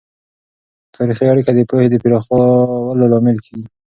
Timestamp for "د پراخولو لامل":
1.89-3.37